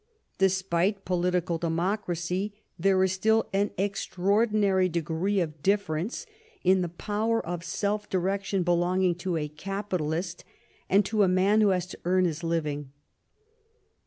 Despite 0.39 1.05
political 1.05 1.59
democracy, 1.59 2.55
there 2.79 3.03
is 3.03 3.11
still 3.11 3.47
an 3.53 3.69
extraordinary 3.77 4.89
degree 4.89 5.39
of 5.39 5.61
difference 5.61 6.25
in 6.63 6.81
the 6.81 6.89
power 6.89 7.39
of 7.45 7.63
self 7.63 8.09
direction 8.09 8.63
belonging 8.63 9.13
to 9.19 9.37
a 9.37 9.47
capitalist 9.47 10.43
and 10.89 11.05
to 11.05 11.21
a 11.21 11.27
man 11.27 11.61
who 11.61 11.69
has 11.69 11.85
to 11.85 11.99
earn 12.03 12.25
his 12.25 12.43
living. 12.43 12.91